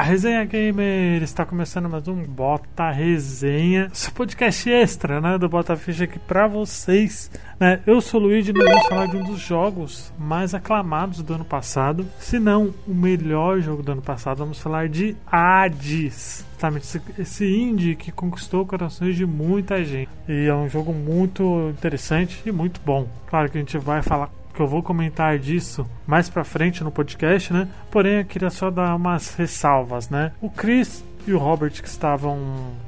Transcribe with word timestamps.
Bota 0.00 0.12
Resenha 0.12 0.44
Gamer! 0.46 1.22
Está 1.22 1.44
começando 1.44 1.86
mais 1.86 2.08
um 2.08 2.24
Bota 2.24 2.90
Resenha, 2.90 3.90
esse 3.92 4.10
podcast 4.10 4.70
extra, 4.70 5.20
né, 5.20 5.36
do 5.36 5.46
Bota 5.46 5.76
Ficha 5.76 6.04
aqui 6.04 6.18
pra 6.18 6.46
vocês. 6.46 7.30
Né? 7.58 7.80
Eu 7.86 8.00
sou 8.00 8.18
o 8.18 8.22
Luigi 8.22 8.50
e 8.50 8.54
nós 8.54 8.66
vamos 8.66 8.86
falar 8.86 9.06
de 9.08 9.16
um 9.18 9.24
dos 9.24 9.38
jogos 9.38 10.10
mais 10.18 10.54
aclamados 10.54 11.22
do 11.22 11.34
ano 11.34 11.44
passado, 11.44 12.06
se 12.18 12.38
não 12.38 12.72
o 12.88 12.94
melhor 12.94 13.60
jogo 13.60 13.82
do 13.82 13.92
ano 13.92 14.00
passado. 14.00 14.38
Vamos 14.38 14.58
falar 14.58 14.88
de 14.88 15.14
Hades, 15.30 16.46
esse, 16.78 17.02
esse 17.18 17.44
indie 17.44 17.94
que 17.94 18.10
conquistou 18.10 18.64
corações 18.64 19.14
de 19.16 19.26
muita 19.26 19.84
gente. 19.84 20.08
E 20.26 20.46
é 20.46 20.54
um 20.54 20.68
jogo 20.68 20.94
muito 20.94 21.68
interessante 21.76 22.40
e 22.46 22.50
muito 22.50 22.80
bom. 22.86 23.06
Claro 23.26 23.50
que 23.50 23.58
a 23.58 23.60
gente 23.60 23.76
vai 23.76 24.00
falar 24.00 24.30
que 24.54 24.60
eu 24.60 24.66
vou 24.66 24.82
comentar 24.82 25.38
disso 25.38 25.86
mais 26.06 26.28
pra 26.28 26.44
frente 26.44 26.82
no 26.84 26.90
podcast, 26.90 27.52
né? 27.52 27.68
Porém, 27.90 28.18
eu 28.18 28.24
queria 28.24 28.50
só 28.50 28.70
dar 28.70 28.94
umas 28.94 29.34
ressalvas, 29.34 30.08
né? 30.08 30.32
O 30.40 30.50
Chris 30.50 31.04
e 31.26 31.32
o 31.32 31.38
Robert 31.38 31.70
que 31.70 31.88
estavam 31.88 32.38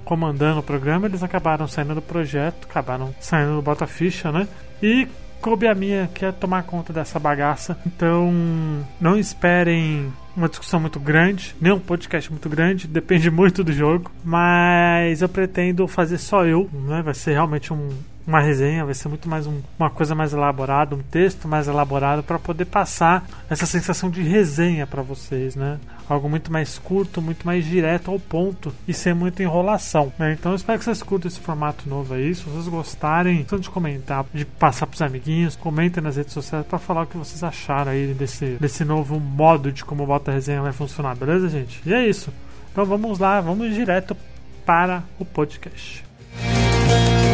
comandando 0.04 0.60
o 0.60 0.62
programa, 0.62 1.06
eles 1.06 1.22
acabaram 1.22 1.66
saindo 1.68 1.94
do 1.94 2.02
projeto, 2.02 2.66
acabaram 2.68 3.14
saindo 3.20 3.56
do 3.56 3.62
Bota 3.62 3.86
Ficha, 3.86 4.32
né? 4.32 4.48
E 4.82 5.06
coube 5.40 5.66
a 5.66 5.74
minha 5.74 6.08
que 6.14 6.24
é 6.24 6.32
tomar 6.32 6.62
conta 6.62 6.92
dessa 6.92 7.18
bagaça. 7.18 7.76
Então, 7.84 8.32
não 9.00 9.18
esperem 9.18 10.12
uma 10.36 10.48
discussão 10.48 10.80
muito 10.80 10.98
grande, 10.98 11.54
nem 11.60 11.72
um 11.72 11.78
podcast 11.78 12.30
muito 12.30 12.48
grande, 12.48 12.86
depende 12.86 13.30
muito 13.30 13.62
do 13.62 13.72
jogo. 13.72 14.10
Mas 14.24 15.20
eu 15.20 15.28
pretendo 15.28 15.86
fazer 15.86 16.18
só 16.18 16.44
eu, 16.46 16.70
né? 16.72 17.02
Vai 17.02 17.14
ser 17.14 17.32
realmente 17.32 17.72
um, 17.72 17.90
uma 18.26 18.40
resenha, 18.40 18.84
vai 18.84 18.94
ser 18.94 19.08
muito 19.08 19.28
mais 19.28 19.46
um, 19.46 19.60
uma 19.78 19.90
coisa 19.90 20.14
mais 20.14 20.32
elaborada, 20.32 20.94
um 20.94 21.02
texto 21.02 21.48
mais 21.48 21.68
elaborado 21.68 22.22
para 22.22 22.38
poder 22.38 22.66
passar 22.66 23.26
essa 23.50 23.66
sensação 23.66 24.10
de 24.10 24.22
resenha 24.22 24.86
para 24.86 25.02
vocês, 25.02 25.56
né? 25.56 25.78
Algo 26.08 26.28
muito 26.28 26.52
mais 26.52 26.78
curto, 26.78 27.22
muito 27.22 27.46
mais 27.46 27.64
direto 27.64 28.10
ao 28.10 28.18
ponto 28.18 28.72
e 28.86 28.94
sem 28.94 29.14
muita 29.14 29.42
enrolação, 29.42 30.12
né? 30.18 30.36
Então 30.38 30.52
eu 30.52 30.56
espero 30.56 30.78
que 30.78 30.84
vocês 30.84 31.02
curtam 31.02 31.28
esse 31.28 31.40
formato 31.40 31.88
novo 31.88 32.14
aí. 32.14 32.34
Se 32.34 32.42
vocês 32.42 32.68
gostarem, 32.68 33.44
tanto 33.44 33.62
de 33.62 33.70
comentar, 33.70 34.24
de 34.32 34.44
passar 34.44 34.86
pros 34.86 35.02
amiguinhos, 35.02 35.56
comentem 35.56 36.02
nas 36.02 36.16
redes 36.16 36.32
sociais 36.32 36.66
para 36.66 36.78
falar 36.78 37.02
o 37.02 37.06
que 37.06 37.16
vocês 37.16 37.42
acharam 37.42 37.92
aí 37.92 38.14
desse, 38.14 38.56
desse 38.60 38.84
novo 38.84 39.18
modo 39.18 39.72
de 39.72 39.84
como 39.84 40.04
o 40.04 40.06
Bota 40.06 40.32
Resenha 40.32 40.62
vai 40.62 40.72
funcionar, 40.72 41.16
beleza, 41.16 41.48
gente? 41.48 41.80
E 41.84 41.92
é 41.92 42.06
isso. 42.06 42.32
Então 42.70 42.84
vamos 42.84 43.18
lá, 43.18 43.40
vamos 43.40 43.74
direto 43.74 44.16
para 44.64 45.02
o 45.18 45.24
podcast. 45.24 46.04
Aumenta 46.92 47.31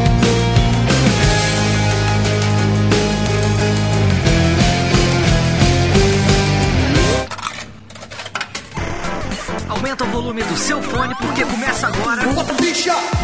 shot. 12.79 13.18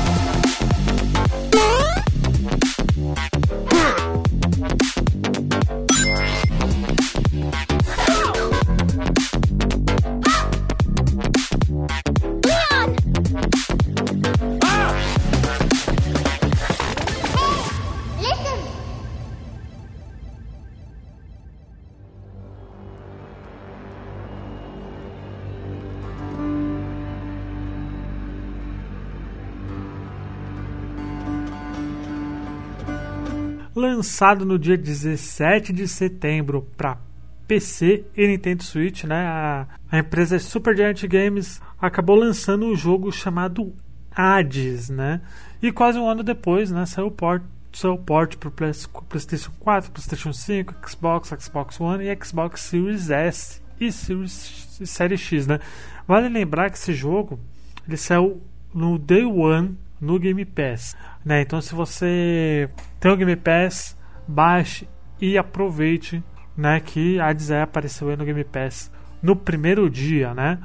Lançado 33.85 34.45
no 34.45 34.59
dia 34.59 34.77
17 34.77 35.73
de 35.73 35.87
setembro 35.87 36.63
para 36.77 36.99
PC 37.47 38.05
e 38.17 38.27
Nintendo 38.27 38.63
Switch, 38.63 39.05
né? 39.05 39.27
A, 39.27 39.67
a 39.91 39.99
empresa 39.99 40.39
Supergiant 40.39 41.03
Games 41.07 41.61
acabou 41.81 42.17
lançando 42.17 42.67
um 42.67 42.75
jogo 42.75 43.13
chamado 43.13 43.75
Hades, 44.11 44.89
né? 44.89 45.21
E 45.63 45.71
quase 45.71 45.99
um 45.99 46.09
ano 46.09 46.23
depois, 46.23 46.71
né, 46.71 46.87
saiu 46.87 47.09
o 47.09 47.11
port 47.11 47.43
seu 47.73 47.99
port 47.99 48.37
para 48.37 48.49
o 48.49 48.53
PlayStation 48.53 49.51
4, 49.59 49.91
PlayStation 49.91 50.33
5, 50.33 50.75
Xbox, 50.89 51.35
Xbox 51.41 51.81
One 51.81 52.05
e 52.05 52.25
Xbox 52.25 52.61
Series 52.61 53.11
S 53.11 53.61
e 53.81 53.91
Series 53.91 54.79
Série 54.85 55.17
X, 55.17 55.47
né? 55.47 55.59
Vale 56.07 56.29
lembrar 56.29 56.71
que 56.71 56.79
esse 56.79 56.95
jogo 56.95 57.39
ele 57.87 57.97
saiu 57.97 58.41
no 58.73 58.99
Day 58.99 59.25
One 59.25 59.77
no 60.05 60.19
Game 60.19 60.45
Pass. 60.45 60.97
Né? 61.25 61.41
Então, 61.41 61.61
se 61.61 61.75
você 61.75 62.69
tem 63.01 63.11
o 63.11 63.17
Game 63.17 63.37
Pass, 63.37 63.97
baixe 64.29 64.87
e 65.21 65.39
aproveite 65.39 66.23
né, 66.57 66.79
que 66.81 67.19
a 67.19 67.35
apareceu 67.63 68.11
aí 68.11 68.17
no 68.17 68.25
Game 68.25 68.45
Pass 68.45 68.93
no 69.23 69.35
primeiro 69.35 69.89
dia. 69.89 70.35
Né? 70.35 70.59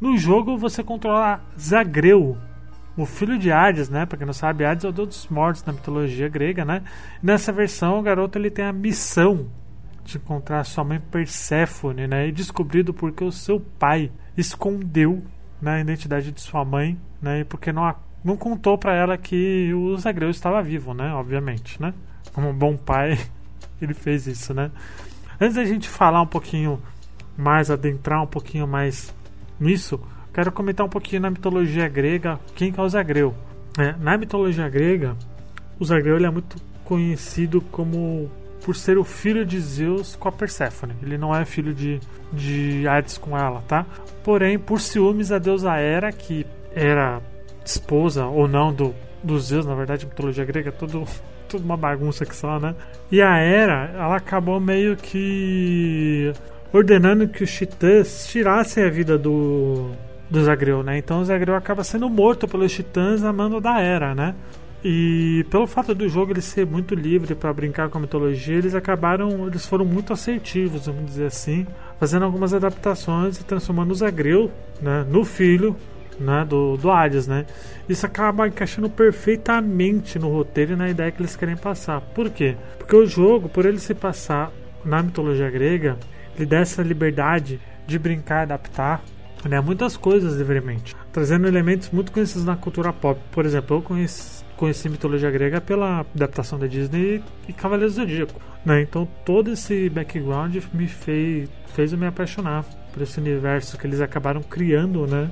No 0.00 0.16
jogo, 0.16 0.56
você 0.56 0.82
controla 0.82 1.40
Zagreu, 1.58 2.36
o 2.96 3.06
filho 3.06 3.38
de 3.38 3.50
Hades, 3.50 3.88
né? 3.88 4.06
Para 4.06 4.18
quem 4.18 4.26
não 4.26 4.32
sabe, 4.32 4.64
Hades 4.64 4.84
é 4.84 4.88
o 4.88 4.92
deus 4.92 5.08
dos 5.08 5.28
mortos 5.28 5.64
na 5.64 5.72
mitologia 5.72 6.28
grega, 6.28 6.64
né? 6.64 6.82
Nessa 7.22 7.52
versão, 7.52 7.98
o 7.98 8.02
garoto 8.02 8.38
ele 8.38 8.50
tem 8.50 8.64
a 8.64 8.72
missão 8.72 9.48
de 10.04 10.18
encontrar 10.18 10.62
sua 10.64 10.84
mãe 10.84 11.00
Perséfone, 11.00 12.06
né? 12.06 12.28
E 12.28 12.32
descobrido 12.32 12.94
porque 12.94 13.24
o 13.24 13.32
seu 13.32 13.58
pai 13.58 14.12
escondeu 14.36 15.24
né, 15.60 15.76
a 15.76 15.80
identidade 15.80 16.30
de 16.30 16.40
sua 16.40 16.64
mãe, 16.64 16.98
né? 17.20 17.40
E 17.40 17.44
porque 17.44 17.72
não 17.72 17.84
não 18.24 18.36
contou 18.36 18.78
para 18.78 18.94
ela 18.94 19.18
que 19.18 19.72
o 19.74 19.96
Zagreu 19.98 20.30
estava 20.30 20.62
vivo, 20.62 20.94
né? 20.94 21.12
Obviamente, 21.12 21.80
né? 21.80 21.92
Como 22.32 22.48
um 22.48 22.54
bom 22.54 22.76
pai, 22.76 23.18
ele 23.80 23.92
fez 23.92 24.26
isso, 24.26 24.54
né? 24.54 24.70
Antes 25.38 25.56
da 25.56 25.64
gente 25.64 25.88
falar 25.88 26.22
um 26.22 26.26
pouquinho 26.26 26.80
mais, 27.36 27.70
adentrar 27.70 28.22
um 28.22 28.26
pouquinho 28.26 28.66
mais 28.66 29.14
nisso, 29.60 30.00
quero 30.32 30.50
comentar 30.50 30.86
um 30.86 30.88
pouquinho 30.88 31.20
na 31.20 31.30
mitologia 31.30 31.86
grega 31.88 32.40
quem 32.54 32.72
é 32.76 32.80
o 32.80 32.88
Zagreu. 32.88 33.34
É, 33.78 33.92
na 34.00 34.16
mitologia 34.16 34.68
grega, 34.68 35.16
o 35.78 35.84
Zagreu 35.84 36.16
ele 36.16 36.26
é 36.26 36.30
muito 36.30 36.56
conhecido 36.84 37.60
como 37.60 38.30
por 38.64 38.74
ser 38.74 38.96
o 38.96 39.04
filho 39.04 39.44
de 39.44 39.60
Zeus 39.60 40.16
com 40.16 40.28
a 40.28 40.32
Perséfone. 40.32 40.94
Ele 41.02 41.18
não 41.18 41.34
é 41.34 41.44
filho 41.44 41.74
de, 41.74 42.00
de 42.32 42.88
Hades 42.88 43.18
com 43.18 43.36
ela, 43.36 43.62
tá? 43.68 43.84
Porém, 44.22 44.58
por 44.58 44.80
ciúmes, 44.80 45.30
a 45.30 45.38
deusa 45.38 45.76
Hera, 45.76 46.10
que 46.10 46.46
era 46.74 47.20
esposa 47.64 48.26
ou 48.26 48.46
não 48.46 48.72
do, 48.72 48.94
dos 49.22 49.46
Zeus, 49.46 49.66
na 49.66 49.74
verdade, 49.74 50.06
mitologia 50.06 50.44
grega, 50.44 50.70
tudo, 50.70 51.04
tudo 51.48 51.64
uma 51.64 51.76
bagunça 51.76 52.26
que 52.26 52.36
só, 52.36 52.58
né? 52.60 52.74
E 53.10 53.22
a 53.22 53.38
Hera, 53.38 53.92
ela 53.94 54.16
acabou 54.16 54.60
meio 54.60 54.96
que 54.96 56.32
ordenando 56.72 57.28
que 57.28 57.44
os 57.44 57.52
titãs 57.52 58.26
tirassem 58.26 58.84
a 58.84 58.90
vida 58.90 59.16
do, 59.16 59.90
do 60.28 60.42
Zagreu, 60.42 60.82
né? 60.82 60.98
Então 60.98 61.20
o 61.20 61.24
Zagreu 61.24 61.54
acaba 61.54 61.84
sendo 61.84 62.08
morto 62.10 62.48
pelos 62.48 62.72
titãs 62.72 63.22
a 63.22 63.32
mando 63.32 63.60
da 63.60 63.80
Hera, 63.80 64.14
né? 64.14 64.34
E 64.84 65.46
pelo 65.48 65.66
fato 65.66 65.94
do 65.94 66.06
jogo 66.10 66.32
ele 66.32 66.42
ser 66.42 66.66
muito 66.66 66.94
livre 66.94 67.34
para 67.34 67.50
brincar 67.54 67.88
com 67.88 67.96
a 67.96 68.00
mitologia, 68.02 68.56
eles 68.56 68.74
acabaram, 68.74 69.46
eles 69.46 69.64
foram 69.64 69.84
muito 69.84 70.12
assertivos, 70.12 70.84
vamos 70.84 71.06
dizer 71.06 71.26
assim, 71.26 71.66
fazendo 71.98 72.26
algumas 72.26 72.52
adaptações 72.52 73.40
e 73.40 73.44
transformando 73.44 73.92
o 73.92 73.94
Zagreu 73.94 74.50
né, 74.82 75.06
no 75.08 75.24
filho 75.24 75.74
né, 76.18 76.44
do, 76.48 76.76
do 76.76 76.90
Hades, 76.90 77.26
né? 77.26 77.46
Isso 77.88 78.06
acaba 78.06 78.46
encaixando 78.48 78.88
perfeitamente 78.88 80.18
no 80.18 80.28
roteiro 80.28 80.72
e 80.72 80.76
na 80.76 80.88
ideia 80.88 81.10
que 81.10 81.20
eles 81.20 81.36
querem 81.36 81.56
passar. 81.56 82.00
Por 82.00 82.30
quê? 82.30 82.56
Porque 82.78 82.96
o 82.96 83.06
jogo, 83.06 83.48
por 83.48 83.66
ele 83.66 83.78
se 83.78 83.94
passar 83.94 84.50
na 84.84 85.02
mitologia 85.02 85.50
grega, 85.50 85.96
ele 86.36 86.46
dá 86.46 86.58
essa 86.58 86.82
liberdade 86.82 87.60
de 87.86 87.98
brincar, 87.98 88.42
adaptar 88.42 89.02
né, 89.48 89.60
muitas 89.60 89.96
coisas 89.96 90.36
livremente, 90.36 90.94
trazendo 91.12 91.46
elementos 91.46 91.90
muito 91.90 92.12
conhecidos 92.12 92.44
na 92.44 92.56
cultura 92.56 92.92
pop. 92.92 93.20
Por 93.30 93.44
exemplo, 93.44 93.76
eu 93.76 93.82
conheci, 93.82 94.44
conheci 94.56 94.88
mitologia 94.88 95.30
grega 95.30 95.60
pela 95.60 96.00
adaptação 96.14 96.58
da 96.58 96.66
Disney 96.66 97.22
e 97.48 97.52
Cavaleiros 97.52 97.94
do 97.94 98.00
Zodíaco. 98.00 98.40
Né? 98.64 98.82
Então 98.82 99.06
todo 99.24 99.50
esse 99.52 99.90
background 99.90 100.56
me 100.72 100.88
fez, 100.88 101.48
fez 101.74 101.92
eu 101.92 101.98
me 101.98 102.06
apaixonar 102.06 102.64
por 102.92 103.02
esse 103.02 103.18
universo 103.18 103.76
que 103.76 103.86
eles 103.86 104.00
acabaram 104.00 104.40
criando, 104.40 105.06
né? 105.06 105.28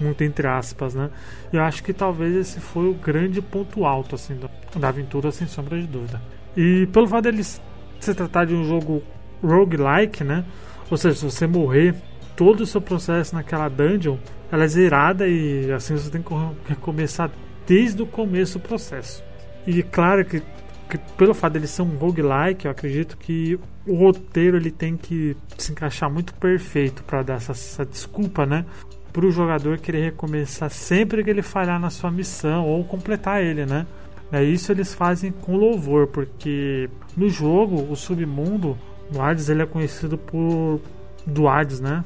Muito 0.00 0.24
entre 0.24 0.46
aspas, 0.46 0.94
né? 0.94 1.10
Eu 1.52 1.62
acho 1.62 1.82
que 1.82 1.92
talvez 1.92 2.34
esse 2.34 2.60
foi 2.60 2.88
o 2.88 2.94
grande 2.94 3.40
ponto 3.42 3.84
alto 3.84 4.14
assim 4.14 4.36
da, 4.36 4.48
da 4.78 4.88
aventura 4.88 5.30
sem 5.30 5.46
sombra 5.46 5.80
de 5.80 5.86
dúvida. 5.86 6.20
E 6.56 6.86
pelo 6.92 7.06
fato 7.06 7.24
dele 7.24 7.44
se 7.44 8.14
tratar 8.14 8.46
de 8.46 8.54
um 8.54 8.64
jogo 8.64 9.02
roguelike, 9.42 10.24
né? 10.24 10.44
Ou 10.90 10.96
seja, 10.96 11.16
se 11.16 11.24
você 11.24 11.46
morrer, 11.46 11.94
todo 12.34 12.62
o 12.62 12.66
seu 12.66 12.80
processo 12.80 13.34
naquela 13.34 13.68
dungeon, 13.68 14.16
ela 14.50 14.64
é 14.64 14.68
zerada 14.68 15.28
e 15.28 15.70
assim 15.72 15.94
você 15.96 16.10
tem 16.10 16.22
que 16.22 16.34
recomeçar 16.66 17.30
desde 17.66 18.02
o 18.02 18.06
começo 18.06 18.58
do 18.58 18.66
processo. 18.66 19.22
E 19.66 19.82
claro 19.82 20.24
que, 20.24 20.42
que 20.90 20.98
pelo 21.16 21.32
fato 21.32 21.54
dele 21.54 21.66
ser 21.66 21.82
um 21.82 21.96
roguelike, 21.96 22.66
eu 22.66 22.70
acredito 22.70 23.16
que 23.16 23.58
o 23.86 23.94
roteiro 23.94 24.56
ele 24.56 24.70
tem 24.70 24.96
que 24.96 25.36
se 25.56 25.72
encaixar 25.72 26.10
muito 26.10 26.34
perfeito 26.34 27.02
para 27.04 27.22
dar 27.22 27.34
essa, 27.34 27.52
essa 27.52 27.84
desculpa, 27.84 28.44
né? 28.44 28.64
para 29.12 29.26
o 29.26 29.30
jogador 29.30 29.78
querer 29.78 30.04
recomeçar 30.04 30.70
sempre 30.70 31.22
que 31.24 31.30
ele 31.30 31.42
falhar 31.42 31.80
na 31.80 31.90
sua 31.90 32.10
missão 32.10 32.66
ou 32.66 32.84
completar 32.84 33.42
ele, 33.42 33.66
né? 33.66 33.86
É 34.32 34.42
isso 34.42 34.70
eles 34.70 34.94
fazem 34.94 35.32
com 35.32 35.56
louvor, 35.56 36.06
porque 36.06 36.88
no 37.16 37.28
jogo 37.28 37.90
o 37.90 37.96
submundo, 37.96 38.78
o 39.12 39.20
Hades, 39.20 39.48
ele 39.48 39.62
é 39.62 39.66
conhecido 39.66 40.16
por 40.16 40.80
do 41.26 41.48
Hades, 41.48 41.80
né? 41.80 42.04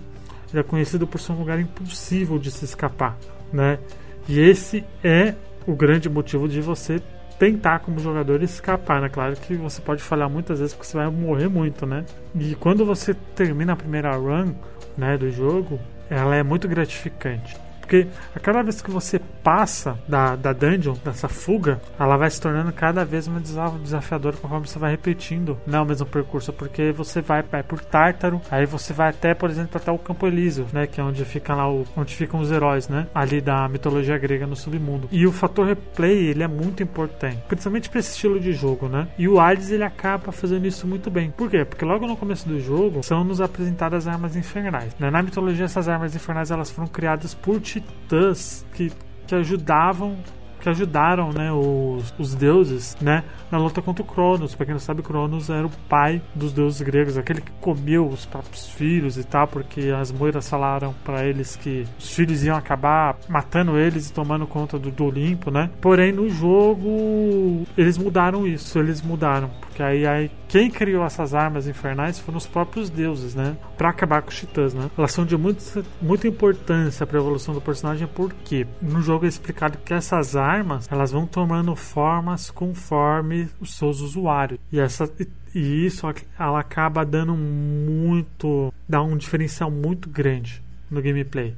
Ele 0.51 0.61
é 0.61 0.63
conhecido 0.63 1.07
por 1.07 1.21
ser 1.21 1.33
um 1.33 1.39
lugar 1.39 1.61
impossível 1.61 2.39
de 2.39 2.51
se 2.51 2.65
escapar, 2.65 3.19
né? 3.53 3.79
E 4.27 4.41
esse 4.41 4.83
é 5.03 5.35
o 5.67 5.75
grande 5.75 6.09
motivo 6.09 6.49
de 6.49 6.61
você 6.61 7.01
tentar 7.39 7.81
como 7.81 7.99
jogador 7.99 8.43
escapar, 8.43 9.01
né? 9.01 9.09
Claro 9.09 9.37
que 9.37 9.55
você 9.55 9.81
pode 9.81 10.03
falhar 10.03 10.29
muitas 10.29 10.59
vezes 10.61 10.75
porque 10.75 10.89
você 10.89 10.97
vai 10.97 11.11
morrer 11.11 11.49
muito, 11.49 11.87
né? 11.87 12.05
E 12.39 12.55
quando 12.55 12.85
você 12.85 13.15
termina 13.35 13.73
a 13.73 13.77
primeira 13.77 14.15
run, 14.17 14.55
né, 14.97 15.17
do 15.19 15.31
jogo, 15.31 15.79
ela 16.09 16.35
é 16.37 16.43
muito 16.43 16.69
gratificante. 16.69 17.57
Porque 17.85 18.07
a 18.35 18.41
cada 18.41 18.63
vez 18.63 18.81
que 18.81 18.91
você 18.91 19.19
passa 19.19 19.99
da, 20.09 20.35
da 20.35 20.55
dungeon, 20.55 20.95
dessa 21.05 21.29
fuga, 21.29 21.81
ela 22.01 22.17
vai 22.17 22.31
se 22.31 22.41
tornando 22.41 22.73
cada 22.73 23.05
vez 23.05 23.29
mais 23.29 23.45
desafiadora 23.83 24.39
conforme 24.39 24.67
você 24.67 24.79
vai 24.79 24.91
repetindo 24.93 25.59
não 25.67 25.83
o 25.83 25.87
mesmo 25.87 26.07
percurso. 26.07 26.51
Porque 26.51 26.93
você 26.93 27.21
vai, 27.21 27.43
vai 27.43 27.63
por 27.63 27.81
Tártaro, 27.81 28.41
aí 28.51 28.65
você 28.65 28.95
vai 28.95 29.11
até, 29.11 29.35
por 29.35 29.51
exemplo, 29.51 29.77
até 29.77 29.93
o 29.93 29.99
Campo 29.99 30.27
Elíseo, 30.27 30.67
né? 30.73 30.87
Que 30.87 30.99
é 30.99 31.05
onde 31.05 31.23
fica 31.27 31.55
lá 31.55 31.71
o, 31.71 31.87
onde 31.95 32.15
ficam 32.15 32.41
os 32.41 32.51
heróis, 32.51 32.89
né? 32.89 33.07
Ali 33.15 33.43
da 33.43 33.69
mitologia 33.69 34.17
grega 34.17 34.47
no 34.47 34.57
submundo. 34.57 35.07
E 35.13 35.27
o 35.27 35.33
fator 35.33 35.67
replay, 35.67 36.29
ele 36.29 36.43
é 36.43 36.49
muito 36.49 36.83
importante. 36.83 37.39
Principalmente 37.47 37.91
para 37.91 38.01
esse 38.01 38.13
estilo 38.13 38.41
de 38.41 38.53
jogo, 38.55 38.89
né? 38.89 39.09
E 39.19 39.29
o 39.29 39.39
Hades, 39.39 39.71
ele 39.71 39.85
acaba 39.85 40.33
fazendo 40.33 40.67
isso 40.67 40.87
muito 40.87 41.11
bem. 41.11 41.31
Por 41.31 41.51
quê? 41.51 41.67
Porque 41.67 41.85
logo 41.85 42.07
no 42.07 42.17
começo 42.17 42.49
do 42.49 42.59
jogo 42.59 43.03
são 43.03 43.23
nos 43.23 43.43
apresentadas 43.43 44.09
armas 44.09 44.37
infernais. 44.37 44.97
Né? 44.99 45.11
Na 45.11 45.23
mitologia, 45.23 45.67
essas 45.67 45.87
armas 45.87 46.15
infernais 46.15 46.51
elas 46.51 46.71
foram 46.71 46.89
criadas 46.89 47.35
por 47.35 47.61
titãs 47.81 48.65
que, 48.75 48.93
que 49.27 49.35
ajudavam 49.35 50.17
que 50.65 50.71
ajudaram 50.71 51.31
né, 51.31 51.53
os, 51.53 52.15
os 52.19 52.35
deuses 52.35 52.97
né, 52.99 53.23
na 53.51 53.59
luta 53.59 53.83
contra 53.83 54.03
o 54.03 54.07
Cronos. 54.07 54.55
Pra 54.55 54.65
quem 54.65 54.73
não 54.73 54.81
sabe, 54.81 55.03
Cronos 55.03 55.51
era 55.51 55.67
o 55.67 55.71
pai 55.91 56.23
dos 56.35 56.55
deuses 56.55 56.81
gregos, 56.81 57.19
aquele 57.19 57.43
que 57.43 57.53
comeu 57.61 58.09
os 58.09 58.25
próprios 58.25 58.67
filhos 58.71 59.19
e 59.19 59.25
tal, 59.25 59.47
porque 59.47 59.91
as 59.91 60.11
moiras 60.11 60.49
falaram 60.49 60.95
para 61.05 61.23
eles 61.27 61.55
que 61.55 61.87
os 61.99 62.11
filhos 62.15 62.43
iam 62.43 62.57
acabar 62.57 63.19
matando 63.29 63.79
eles 63.79 64.09
e 64.09 64.13
tomando 64.15 64.47
conta 64.47 64.79
do, 64.79 64.91
do 64.91 65.05
Olimpo, 65.05 65.51
né? 65.51 65.69
Porém, 65.83 66.13
no 66.13 66.31
jogo, 66.31 67.67
eles 67.77 67.99
mudaram 67.99 68.47
isso, 68.47 68.79
eles 68.79 69.03
mudaram. 69.03 69.51
Porque 69.75 69.83
aí, 69.83 70.07
aí 70.07 70.31
quem 70.47 70.71
criou 70.71 71.05
essas 71.05 71.35
armas 71.35 71.67
infernais 71.67 72.21
foram 72.21 72.39
os 72.39 72.47
próprios 72.47 72.89
deuses, 72.89 73.35
né? 73.35 73.57
Pra 73.77 73.91
acabar 73.91 74.23
com 74.23 74.31
os 74.31 74.39
titãs, 74.39 74.73
né? 74.73 74.89
Elas 74.97 75.11
são 75.11 75.27
de 75.27 75.37
muito, 75.37 75.85
muita 76.01 76.29
importância 76.29 77.05
pra 77.05 77.19
evolução 77.19 77.53
do 77.53 77.61
personagem, 77.61 78.07
porque 78.07 78.69
no 78.81 79.03
jogo 79.03 79.25
é 79.25 79.29
explicado 79.29 79.79
que 79.79 79.93
essas 79.93 80.37
armas 80.37 80.87
elas 80.93 81.11
vão 81.11 81.27
tomando 81.27 81.75
formas 81.75 82.53
conforme 82.53 83.49
os 83.61 83.75
seus 83.77 84.01
usuários. 84.01 84.61
E 84.71 84.79
essa. 84.79 85.11
E 85.53 85.87
isso 85.87 86.07
ela 86.39 86.61
acaba 86.61 87.05
dando 87.05 87.35
muito. 87.35 88.73
dá 88.89 89.03
um 89.03 89.17
diferencial 89.17 89.73
muito 89.73 90.09
grande 90.09 90.63
no 90.89 91.03
gameplay. 91.03 91.57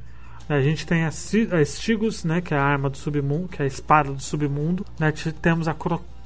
A 0.49 0.61
gente 0.63 0.87
tem 0.87 1.05
a, 1.05 1.09
a 1.09 1.65
Stigos, 1.65 2.25
né, 2.25 2.41
que 2.41 2.55
é 2.55 2.57
a 2.57 2.63
arma 2.63 2.89
do 2.89 2.97
submundo, 2.97 3.49
que 3.49 3.61
é 3.61 3.65
a 3.65 3.69
espada 3.69 4.13
do 4.13 4.23
submundo. 4.23 4.87
Né, 4.99 5.13
temos 5.43 5.67
a, 5.67 5.75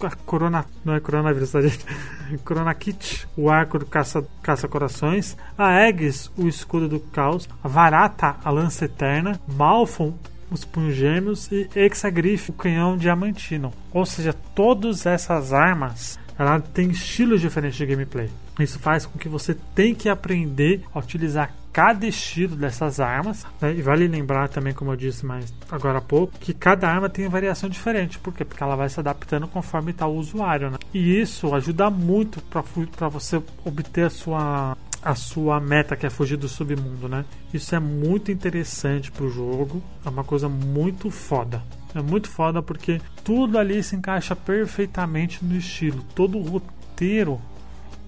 a 0.06 0.10
Corona. 0.10 0.64
Não 0.84 0.94
é 0.94 1.00
coronavírus, 1.00 1.52
tá, 1.52 1.60
gente? 1.60 1.84
Corona 2.44 2.74
Kit, 2.74 3.26
o 3.36 3.50
arco 3.50 3.78
do 3.78 3.86
caça-corações. 3.86 5.34
Caça 5.34 5.46
a 5.58 5.88
Eggs, 5.88 6.30
o 6.36 6.48
escudo 6.48 6.88
do 6.88 7.00
caos. 7.00 7.48
A 7.62 7.68
Varata, 7.68 8.36
a 8.44 8.50
lança 8.50 8.84
eterna. 8.84 9.40
Malfon, 9.46 10.14
os 10.50 10.64
punhos 10.64 10.94
gêmeos. 10.94 11.50
E 11.50 11.68
Exagrif, 11.74 12.50
o 12.50 12.54
canhão 12.54 12.96
diamantino. 12.96 13.72
Ou 13.92 14.06
seja, 14.06 14.32
todas 14.54 15.06
essas 15.06 15.52
armas 15.52 16.18
ela 16.38 16.58
tem 16.58 16.88
estilos 16.88 17.40
diferentes 17.40 17.76
de 17.76 17.84
gameplay. 17.84 18.30
Isso 18.58 18.78
faz 18.78 19.04
com 19.04 19.18
que 19.18 19.28
você 19.28 19.54
tenha 19.74 19.94
que 19.94 20.08
aprender 20.08 20.82
a 20.94 20.98
utilizar 20.98 21.52
cada 21.72 22.06
estilo 22.06 22.56
dessas 22.56 23.00
armas. 23.00 23.46
Né? 23.60 23.74
E 23.74 23.82
vale 23.82 24.06
lembrar 24.06 24.48
também, 24.48 24.72
como 24.72 24.92
eu 24.92 24.96
disse 24.96 25.24
mais 25.24 25.52
agora 25.70 25.98
há 25.98 26.02
pouco, 26.02 26.38
que 26.38 26.52
cada 26.52 26.88
arma 26.88 27.08
tem 27.08 27.28
variação 27.28 27.68
diferente. 27.68 28.18
Por 28.18 28.32
quê? 28.32 28.44
Porque 28.44 28.62
ela 28.62 28.76
vai 28.76 28.88
se 28.88 29.00
adaptando 29.00 29.48
conforme 29.48 29.90
está 29.92 30.06
o 30.06 30.16
usuário. 30.16 30.70
Né? 30.70 30.78
E 30.92 31.20
isso 31.20 31.54
ajuda 31.54 31.90
muito 31.90 32.40
para 32.42 33.08
você 33.08 33.42
obter 33.64 34.06
a 34.06 34.10
sua 34.10 34.76
a 35.02 35.14
sua 35.14 35.58
meta 35.58 35.96
que 35.96 36.04
é 36.04 36.10
fugir 36.10 36.36
do 36.36 36.46
submundo, 36.46 37.08
né? 37.08 37.24
Isso 37.54 37.74
é 37.74 37.80
muito 37.80 38.30
interessante 38.30 39.10
pro 39.10 39.30
jogo, 39.30 39.82
é 40.04 40.08
uma 40.10 40.22
coisa 40.22 40.46
muito 40.46 41.10
foda. 41.10 41.62
É 41.94 42.02
muito 42.02 42.28
foda 42.28 42.62
porque 42.62 43.00
tudo 43.24 43.58
ali 43.58 43.82
se 43.82 43.96
encaixa 43.96 44.36
perfeitamente 44.36 45.44
no 45.44 45.56
estilo. 45.56 46.04
Todo 46.14 46.38
o 46.38 46.42
roteiro 46.42 47.40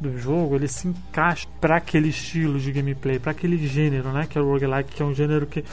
do 0.02 0.18
jogo 0.18 0.56
ele 0.56 0.68
se 0.68 0.88
encaixa 0.88 1.46
para 1.60 1.76
aquele 1.76 2.08
estilo 2.08 2.58
de 2.58 2.72
gameplay, 2.72 3.18
para 3.18 3.30
aquele 3.30 3.56
gênero, 3.66 4.12
né? 4.12 4.26
Que 4.28 4.36
é 4.36 4.40
o 4.40 4.44
roguelike, 4.44 4.92
que 4.92 5.02
é 5.02 5.04
um 5.04 5.14
gênero 5.14 5.46
que 5.46 5.64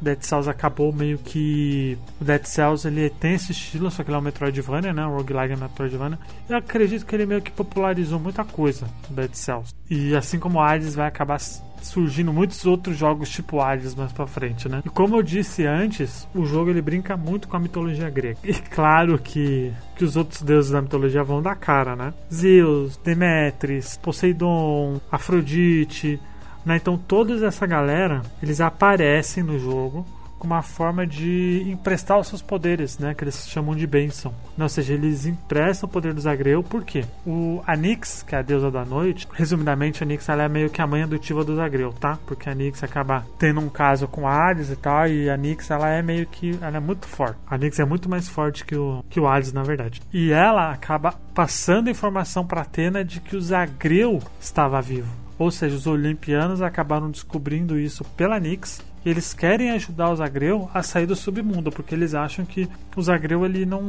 Dead 0.00 0.22
Cells 0.22 0.48
acabou 0.48 0.92
meio 0.92 1.18
que. 1.18 1.96
O 2.20 2.24
Dead 2.24 2.44
Cells 2.44 2.86
ele 2.86 3.08
tem 3.10 3.34
esse 3.34 3.52
estilo, 3.52 3.90
só 3.90 4.02
que 4.02 4.10
ele 4.10 4.16
é 4.16 4.18
um 4.18 4.22
Metroidvania, 4.22 4.92
né? 4.92 5.06
Um 5.06 5.16
roguelike 5.16 5.52
é 5.52 5.56
Metroidvania. 5.56 6.18
Eu 6.48 6.56
acredito 6.56 7.06
que 7.06 7.14
ele 7.14 7.26
meio 7.26 7.42
que 7.42 7.50
popularizou 7.50 8.18
muita 8.18 8.44
coisa, 8.44 8.86
o 9.10 9.14
Dead 9.14 9.32
Cells. 9.34 9.74
E 9.88 10.14
assim 10.14 10.38
como 10.38 10.58
o 10.58 10.62
Hades 10.62 10.94
vai 10.94 11.06
acabar 11.08 11.38
surgindo 11.84 12.32
muitos 12.32 12.64
outros 12.66 12.96
jogos 12.96 13.28
tipo 13.28 13.60
Hades 13.60 13.94
mais 13.94 14.12
pra 14.12 14.26
frente, 14.26 14.68
né? 14.68 14.82
E 14.84 14.88
como 14.88 15.16
eu 15.16 15.22
disse 15.22 15.66
antes, 15.66 16.26
o 16.34 16.44
jogo 16.44 16.70
ele 16.70 16.82
brinca 16.82 17.16
muito 17.16 17.46
com 17.46 17.56
a 17.56 17.60
mitologia 17.60 18.10
grega. 18.10 18.38
E 18.42 18.52
claro 18.54 19.18
que, 19.18 19.72
que 19.96 20.04
os 20.04 20.16
outros 20.16 20.42
deuses 20.42 20.70
da 20.70 20.82
mitologia 20.82 21.22
vão 21.22 21.42
dar 21.42 21.54
cara, 21.56 21.94
né? 21.94 22.12
Zeus, 22.32 22.96
Demetres, 22.96 23.96
Poseidon, 23.98 25.00
Afrodite, 25.10 26.18
né? 26.64 26.76
Então 26.76 26.96
toda 26.96 27.46
essa 27.46 27.66
galera, 27.66 28.22
eles 28.42 28.60
aparecem 28.60 29.42
no 29.42 29.58
jogo 29.58 30.06
uma 30.44 30.62
forma 30.62 31.06
de 31.06 31.62
emprestar 31.66 32.18
os 32.18 32.28
seus 32.28 32.42
poderes, 32.42 32.98
né? 32.98 33.14
Que 33.14 33.24
eles 33.24 33.48
chamam 33.48 33.74
de 33.74 33.86
bênção. 33.86 34.34
Ou 34.58 34.68
seja, 34.68 34.94
eles 34.94 35.26
emprestam 35.26 35.88
o 35.88 35.92
poder 35.92 36.14
do 36.14 36.20
Zagreu, 36.20 36.62
por 36.62 36.84
quê? 36.84 37.04
O 37.26 37.62
Anix, 37.66 38.22
que 38.22 38.34
é 38.34 38.38
a 38.38 38.42
deusa 38.42 38.70
da 38.70 38.84
noite, 38.84 39.26
resumidamente, 39.32 40.02
a 40.02 40.06
Nix 40.06 40.28
ela 40.28 40.44
é 40.44 40.48
meio 40.48 40.70
que 40.70 40.80
a 40.80 40.86
mãe 40.86 41.02
adotiva 41.02 41.44
do 41.44 41.56
Zagreu, 41.56 41.92
tá? 41.92 42.18
Porque 42.26 42.48
a 42.48 42.54
Nix 42.54 42.82
acaba 42.82 43.26
tendo 43.38 43.60
um 43.60 43.68
caso 43.68 44.06
com 44.06 44.28
Hades 44.28 44.70
e 44.70 44.76
tal, 44.76 45.08
e 45.08 45.28
a 45.28 45.36
Nix 45.36 45.70
ela 45.70 45.88
é 45.88 46.02
meio 46.02 46.26
que. 46.26 46.58
Ela 46.60 46.76
é 46.76 46.80
muito 46.80 47.06
forte. 47.06 47.38
A 47.46 47.58
Nix 47.58 47.78
é 47.78 47.84
muito 47.84 48.08
mais 48.08 48.28
forte 48.28 48.64
que 48.64 48.76
o, 48.76 49.04
que 49.08 49.20
o 49.20 49.26
Hades, 49.26 49.52
na 49.52 49.62
verdade. 49.62 50.00
E 50.12 50.30
ela 50.30 50.70
acaba 50.70 51.12
passando 51.34 51.90
informação 51.90 52.46
para 52.46 52.62
Atena 52.62 53.04
de 53.04 53.20
que 53.20 53.36
o 53.36 53.40
Zagreu 53.40 54.20
estava 54.40 54.80
vivo. 54.80 55.24
Ou 55.38 55.50
seja, 55.50 55.74
os 55.74 55.86
olimpianos 55.86 56.62
acabaram 56.62 57.10
descobrindo 57.10 57.78
isso 57.78 58.04
pela 58.16 58.38
Nix 58.38 58.80
eles 59.04 59.34
querem 59.34 59.70
ajudar 59.72 60.10
o 60.10 60.16
Zagreu 60.16 60.70
a 60.72 60.82
sair 60.82 61.06
do 61.06 61.16
submundo, 61.16 61.70
porque 61.70 61.94
eles 61.94 62.14
acham 62.14 62.44
que 62.44 62.68
o 62.96 63.02
Zagreu 63.02 63.44
ele 63.44 63.66
não, 63.66 63.82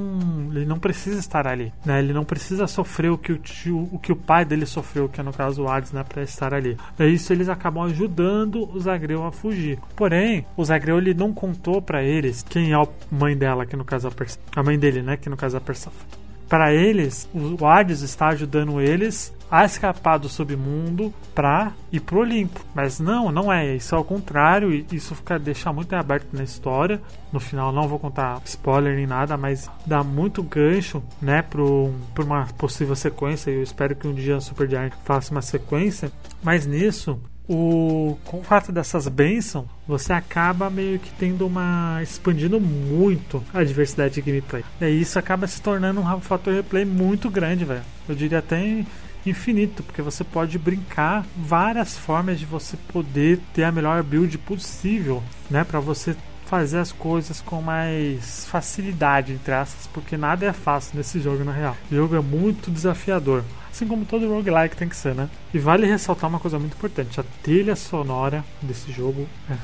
ele 0.51 0.65
não 0.65 0.79
precisa 0.79 1.19
estar 1.19 1.47
ali, 1.47 1.71
né? 1.85 1.99
Ele 1.99 2.13
não 2.13 2.25
precisa 2.25 2.67
sofrer 2.67 3.11
o 3.11 3.17
que 3.17 3.31
o 3.31 3.37
tio, 3.37 3.89
o 3.91 3.99
que 3.99 4.11
o 4.11 4.15
pai 4.15 4.45
dele 4.45 4.65
sofreu, 4.65 5.07
que 5.07 5.19
é 5.19 5.23
no 5.23 5.33
caso 5.33 5.63
o 5.63 5.69
Hades, 5.69 5.91
né, 5.91 6.03
para 6.03 6.23
estar 6.23 6.53
ali. 6.53 6.77
Daí 6.97 7.13
isso 7.13 7.31
eles 7.31 7.49
acabam 7.49 7.83
ajudando 7.85 8.69
o 8.73 8.79
Zagreu 8.79 9.25
a 9.25 9.31
fugir. 9.31 9.79
Porém, 9.95 10.45
o 10.57 10.65
Zagreu 10.65 10.97
ele 10.97 11.13
não 11.13 11.33
contou 11.33 11.81
para 11.81 12.03
eles 12.03 12.43
quem 12.43 12.71
é 12.71 12.75
a 12.75 12.87
mãe 13.11 13.37
dela, 13.37 13.65
que 13.65 13.75
no 13.75 13.85
caso 13.85 14.07
é 14.07 14.11
a, 14.11 14.59
a 14.59 14.63
mãe 14.63 14.77
dele, 14.77 15.01
né, 15.01 15.17
que 15.17 15.29
no 15.29 15.37
caso 15.37 15.55
é 15.55 15.59
a 15.59 15.61
Persephone 15.61 16.24
para 16.47 16.73
eles, 16.73 17.29
o 17.33 17.65
Hades 17.65 18.01
está 18.01 18.27
ajudando 18.27 18.79
eles 18.79 19.33
a 19.49 19.63
escapar 19.63 20.17
do 20.17 20.27
submundo 20.27 21.13
para 21.33 21.71
ir 21.91 21.99
pro 21.99 22.19
Olimpo. 22.19 22.59
Mas 22.73 22.99
não, 22.99 23.31
não 23.31 23.51
é. 23.51 23.75
Isso 23.75 23.95
é 23.95 23.97
o 23.97 24.03
contrário. 24.03 24.73
E 24.73 24.85
isso 24.91 25.15
fica 25.15 25.39
deixar 25.39 25.71
muito 25.71 25.93
aberto 25.93 26.27
na 26.33 26.43
história. 26.43 27.01
No 27.31 27.39
final 27.39 27.71
não 27.71 27.87
vou 27.87 27.99
contar 27.99 28.41
spoiler 28.45 28.95
nem 28.95 29.07
nada, 29.07 29.37
mas 29.37 29.69
dá 29.85 30.03
muito 30.03 30.41
gancho, 30.41 31.03
né, 31.21 31.41
pro 31.41 31.93
uma 32.17 32.45
possível 32.57 32.95
sequência. 32.95 33.51
Eu 33.51 33.63
espero 33.63 33.95
que 33.95 34.07
um 34.07 34.13
dia 34.13 34.37
a 34.37 34.41
Super 34.41 34.69
Giant 34.69 34.93
faça 35.03 35.31
uma 35.31 35.41
sequência. 35.41 36.11
Mas 36.43 36.65
nisso, 36.65 37.19
o, 37.47 38.17
com 38.25 38.39
o 38.39 38.43
fato 38.43 38.71
dessas 38.71 39.07
bênçãos, 39.07 39.65
você 39.87 40.13
acaba 40.13 40.69
meio 40.69 40.99
que 40.99 41.11
tendo 41.11 41.45
uma. 41.45 41.99
expandindo 42.01 42.59
muito 42.59 43.43
a 43.53 43.63
diversidade 43.63 44.15
de 44.15 44.21
gameplay. 44.21 44.63
E 44.81 44.87
isso 44.87 45.19
acaba 45.19 45.47
se 45.47 45.61
tornando 45.61 46.01
um 46.01 46.21
fator 46.21 46.53
replay 46.53 46.85
muito 46.85 47.29
grande, 47.29 47.65
velho. 47.65 47.83
Eu 48.07 48.15
diria 48.15 48.39
até 48.39 48.83
infinito, 49.25 49.83
porque 49.83 50.01
você 50.01 50.23
pode 50.23 50.57
brincar 50.57 51.25
várias 51.35 51.97
formas 51.97 52.39
de 52.39 52.45
você 52.45 52.77
poder 52.91 53.39
ter 53.53 53.63
a 53.63 53.71
melhor 53.71 54.03
build 54.03 54.37
possível, 54.39 55.23
né, 55.49 55.63
para 55.63 55.79
você 55.79 56.15
fazer 56.45 56.77
as 56.77 56.91
coisas 56.91 57.41
com 57.41 57.59
mais 57.59 58.45
facilidade, 58.45 59.33
entre 59.33 59.53
aspas, 59.53 59.87
porque 59.87 60.15
nada 60.15 60.45
é 60.45 60.53
fácil 60.53 60.95
nesse 60.95 61.19
jogo 61.19 61.43
na 61.43 61.51
real. 61.51 61.75
O 61.91 61.95
jogo 61.95 62.15
é 62.15 62.21
muito 62.21 62.69
desafiador. 62.69 63.43
Assim 63.75 63.85
como 63.87 64.05
todo 64.05 64.27
roguelike 64.27 64.77
tem 64.77 64.87
que 64.87 64.95
ser, 64.95 65.13
né? 65.13 65.29
E 65.53 65.59
vale 65.59 65.85
ressaltar 65.85 66.29
uma 66.29 66.39
coisa 66.39 66.57
muito 66.57 66.75
importante: 66.75 67.19
a 67.19 67.25
trilha 67.43 67.75
sonora 67.75 68.43
desse 68.61 68.91
jogo 68.91 69.27
é 69.49 69.55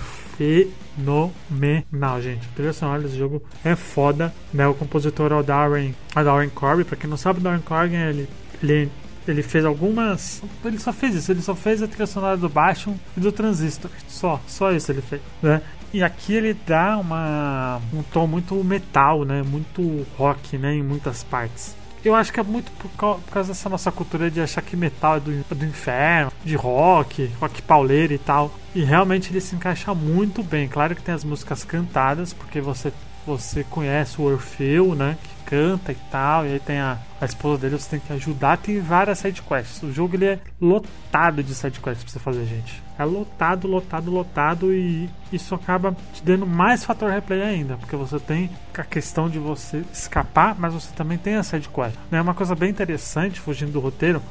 fenomenal, 0.98 2.22
gente. 2.22 2.46
A 2.46 2.56
trilha 2.56 2.74
sonora 2.74 3.02
desse 3.02 3.18
jogo 3.18 3.42
é 3.64 3.76
foda, 3.76 4.34
né? 4.54 4.68
O 4.68 4.74
compositor 4.74 5.32
é 5.32 5.36
o 5.36 5.44
Darren, 5.44 5.96
é 6.16 6.24
Darren 6.24 6.50
Corby, 6.50 6.84
pra 6.84 6.98
quem 6.98 7.10
não 7.10 7.18
sabe, 7.18 7.40
o 7.40 7.42
Darren 7.42 7.62
Corby, 7.62 7.96
ele, 7.96 8.28
ele 8.62 8.92
ele 9.28 9.44
fez 9.44 9.64
algumas. 9.64 10.42
Ele 10.66 10.80
só 10.80 10.92
fez 10.92 11.16
isso, 11.16 11.32
ele 11.32 11.42
só 11.42 11.56
fez 11.56 11.82
a 11.82 11.88
trilha 11.88 12.08
sonora 12.08 12.36
do 12.36 12.50
Bastion 12.50 12.96
e 13.16 13.20
do 13.20 13.32
Transistor. 13.32 13.90
Só, 14.08 14.42
só 14.48 14.72
isso 14.72 14.92
ele 14.92 15.02
fez, 15.02 15.22
né? 15.42 15.62
E 15.94 16.02
aqui 16.02 16.34
ele 16.34 16.56
dá 16.66 16.98
uma, 16.98 17.80
um 17.94 18.02
tom 18.02 18.26
muito 18.26 18.56
metal, 18.64 19.24
né? 19.24 19.44
Muito 19.44 20.06
rock, 20.18 20.58
né? 20.58 20.74
Em 20.74 20.82
muitas 20.82 21.24
partes. 21.24 21.76
Eu 22.04 22.16
acho 22.16 22.34
que 22.34 22.40
é 22.40 22.44
muito 22.44 22.72
por 22.72 23.22
causa 23.32 23.50
dessa 23.50 23.70
nossa 23.70 23.92
cultura 23.92 24.32
de 24.32 24.42
achar 24.42 24.62
que 24.62 24.76
metal 24.76 25.18
é 25.18 25.20
do, 25.20 25.32
é 25.52 25.56
do 25.56 25.66
inferno, 25.66 26.32
de 26.44 26.56
rock, 26.56 27.30
rock 27.40 27.62
pauleiro 27.62 28.14
e 28.14 28.18
tal. 28.18 28.52
E 28.74 28.84
realmente 28.84 29.32
ele 29.32 29.40
se 29.40 29.56
encaixa 29.56 29.94
muito 29.94 30.42
bem. 30.42 30.68
Claro 30.68 30.96
que 30.96 31.04
tem 31.04 31.14
as 31.14 31.24
músicas 31.24 31.64
cantadas, 31.64 32.34
porque 32.34 32.60
você, 32.60 32.92
você 33.26 33.64
conhece 33.64 34.22
o 34.22 34.26
Orfeu, 34.26 34.96
né? 34.96 35.18
canta 35.52 35.92
e 35.92 35.98
tal, 36.10 36.46
e 36.46 36.54
aí 36.54 36.60
tem 36.62 36.80
a, 36.80 36.98
a 37.20 37.26
esposa 37.26 37.60
dele, 37.60 37.78
você 37.78 37.90
tem 37.90 38.00
que 38.00 38.14
ajudar, 38.14 38.58
tem 38.58 38.80
várias 38.80 39.20
sidequests. 39.20 39.84
O 39.84 39.92
jogo 39.92 40.16
ele 40.16 40.26
é 40.26 40.40
lotado 40.62 41.44
de 41.44 41.54
sidequests 41.54 42.06
pra 42.06 42.14
você 42.14 42.20
fazer, 42.20 42.46
gente. 42.46 42.82
É 42.98 43.04
lotado, 43.04 43.68
lotado, 43.68 44.10
lotado, 44.10 44.74
e 44.74 45.10
isso 45.30 45.54
acaba 45.54 45.94
te 46.14 46.24
dando 46.24 46.48
mais 46.48 46.86
fator 46.86 47.12
replay 47.12 47.42
ainda, 47.42 47.76
porque 47.76 47.98
você 47.98 48.18
tem 48.18 48.50
a 48.78 48.84
questão 48.84 49.30
de 49.30 49.40
você 49.40 49.84
escapar, 49.92 50.56
mas 50.58 50.74
você 50.74 50.94
também 50.96 51.18
tem 51.18 51.36
a 51.36 51.44
sidequest. 51.44 51.98
É 52.10 52.22
uma 52.22 52.34
coisa 52.34 52.56
bem 52.56 52.70
interessante, 52.70 53.38
fugindo 53.38 53.74
do 53.74 53.82
roteiro, 53.82 54.22